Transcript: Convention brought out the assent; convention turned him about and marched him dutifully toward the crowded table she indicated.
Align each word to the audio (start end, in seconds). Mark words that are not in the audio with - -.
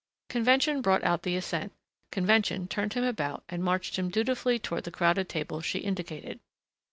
Convention 0.29 0.81
brought 0.81 1.03
out 1.03 1.21
the 1.21 1.35
assent; 1.35 1.71
convention 2.11 2.67
turned 2.67 2.93
him 2.93 3.03
about 3.03 3.43
and 3.47 3.63
marched 3.63 3.97
him 3.99 4.09
dutifully 4.09 4.57
toward 4.57 4.83
the 4.83 4.89
crowded 4.89 5.29
table 5.29 5.61
she 5.61 5.77
indicated. 5.77 6.39